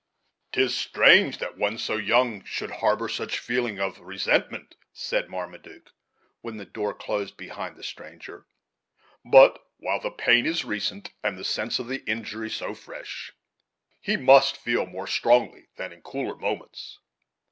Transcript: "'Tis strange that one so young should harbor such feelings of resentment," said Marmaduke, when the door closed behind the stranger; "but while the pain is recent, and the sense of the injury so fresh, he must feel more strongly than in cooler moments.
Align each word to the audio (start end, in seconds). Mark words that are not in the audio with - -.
"'Tis 0.53 0.75
strange 0.75 1.37
that 1.37 1.59
one 1.59 1.77
so 1.77 1.95
young 1.95 2.43
should 2.43 2.71
harbor 2.71 3.07
such 3.07 3.37
feelings 3.37 3.79
of 3.79 3.99
resentment," 3.99 4.73
said 4.91 5.29
Marmaduke, 5.29 5.91
when 6.41 6.57
the 6.57 6.65
door 6.65 6.91
closed 6.91 7.37
behind 7.37 7.75
the 7.75 7.83
stranger; 7.83 8.47
"but 9.23 9.61
while 9.77 9.99
the 9.99 10.09
pain 10.09 10.47
is 10.47 10.65
recent, 10.65 11.11
and 11.23 11.37
the 11.37 11.43
sense 11.43 11.77
of 11.77 11.87
the 11.87 12.03
injury 12.09 12.49
so 12.49 12.73
fresh, 12.73 13.31
he 13.99 14.17
must 14.17 14.57
feel 14.57 14.87
more 14.87 15.05
strongly 15.05 15.67
than 15.75 15.93
in 15.93 16.01
cooler 16.01 16.33
moments. 16.35 16.97